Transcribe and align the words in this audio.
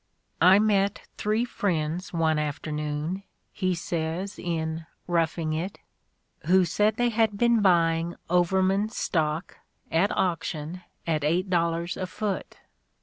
"I 0.41 0.57
met 0.57 1.03
three 1.17 1.45
friends 1.45 2.11
one 2.11 2.39
afternoon," 2.39 3.21
he 3.53 3.75
says 3.75 4.39
in 4.39 4.87
"Roughing 5.05 5.53
It," 5.53 5.77
"who 6.47 6.65
said 6.65 6.95
they 6.95 7.09
had 7.09 7.37
been 7.37 7.61
buying 7.61 8.15
'Overman' 8.27 8.89
stock 8.89 9.59
at 9.91 10.11
auction 10.17 10.81
at 11.05 11.23
eight 11.23 11.51
dollars 11.51 11.97
a 11.97 12.07
foot. 12.07 12.57